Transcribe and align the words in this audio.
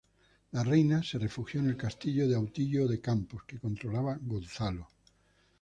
La 0.53 0.63
reina 0.63 1.03
se 1.03 1.19
refugió 1.19 1.59
en 1.59 1.67
el 1.67 1.77
castillo 1.77 2.27
de 2.27 2.33
Autillo 2.33 2.87
de 2.87 2.99
Campos 2.99 3.43
que 3.43 3.59
controlaba 3.59 4.17
Gonzalo. 4.19 4.87